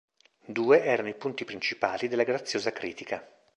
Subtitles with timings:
[0.47, 3.23] Due erano i punti principali della graziosa Critica.